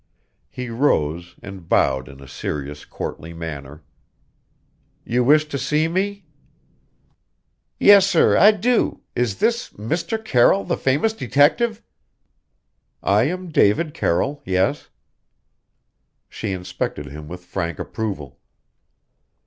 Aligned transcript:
He 0.49 0.69
rose 0.71 1.35
and 1.43 1.69
bowed 1.69 2.09
in 2.09 2.21
a 2.21 2.27
serious, 2.27 2.85
courtly 2.85 3.33
manner. 3.33 3.83
"You 5.05 5.23
wish 5.23 5.45
to 5.49 5.59
see 5.59 5.87
me?" 5.87 6.25
"Yes, 7.77 8.07
sir, 8.07 8.35
I 8.35 8.49
do. 8.49 9.03
Is 9.15 9.35
this 9.37 9.69
Mr. 9.73 10.17
Carroll 10.17 10.63
the 10.63 10.75
famous 10.75 11.13
detective?" 11.13 11.83
"I 13.03 13.25
am 13.25 13.49
David 13.51 13.93
Carroll 13.93 14.41
yes." 14.43 14.89
She 16.29 16.51
inspected 16.51 17.05
him 17.05 17.27
with 17.27 17.45
frank 17.45 17.77
approval. 17.77 18.39